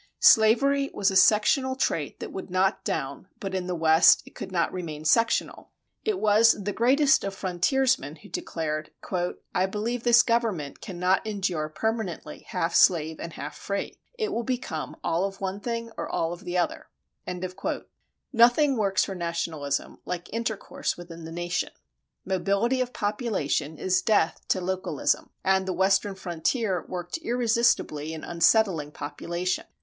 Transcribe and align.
Slavery 0.19 0.89
was 0.95 1.11
a 1.11 1.15
sectional 1.15 1.75
trait 1.75 2.19
that 2.19 2.31
would 2.31 2.49
not 2.49 2.83
down, 2.83 3.27
but 3.39 3.53
in 3.53 3.67
the 3.67 3.75
West 3.75 4.23
it 4.25 4.33
could 4.33 4.51
not 4.51 4.73
remain 4.73 5.05
sectional. 5.05 5.69
It 6.03 6.19
was 6.19 6.53
the 6.53 6.73
greatest 6.73 7.23
of 7.23 7.35
frontiersmen 7.35 8.15
who 8.15 8.29
declared: 8.29 8.89
"I 9.53 9.67
believe 9.67 10.01
this 10.01 10.23
Government 10.23 10.81
can 10.81 10.97
not 10.97 11.23
endure 11.27 11.69
permanently 11.69 12.47
half 12.47 12.73
slave 12.73 13.19
and 13.19 13.33
half 13.33 13.55
free. 13.55 13.99
It 14.17 14.33
will 14.33 14.41
become 14.41 14.95
all 15.03 15.25
of 15.25 15.39
one 15.39 15.59
thing 15.59 15.91
or 15.97 16.09
all 16.09 16.33
of 16.33 16.45
the 16.45 16.57
other." 16.57 16.87
Nothing 18.33 18.77
works 18.77 19.05
for 19.05 19.13
nationalism 19.13 19.99
like 20.03 20.33
intercourse 20.33 20.97
within 20.97 21.25
the 21.25 21.31
nation. 21.31 21.73
Mobility 22.25 22.81
of 22.81 22.91
population 22.91 23.77
is 23.77 24.01
death 24.01 24.41
to 24.47 24.61
localism, 24.61 25.29
and 25.43 25.67
the 25.67 25.73
western 25.73 26.15
frontier 26.15 26.83
worked 26.87 27.17
irresistibly 27.19 28.13
in 28.15 28.23
unsettling 28.23 28.91
population. 28.91 29.65